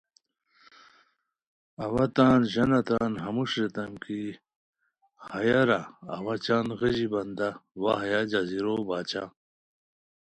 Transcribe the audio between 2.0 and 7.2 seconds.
تان ژانہ تان ہموݰ ریتام کی ہیارہ اوا چنغیژی